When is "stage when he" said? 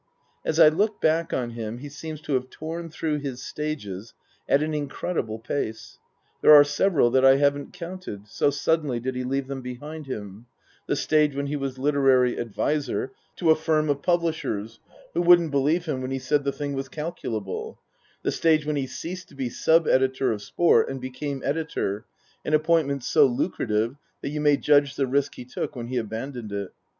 10.95-11.55, 18.31-18.87